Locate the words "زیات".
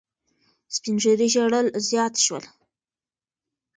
1.87-2.13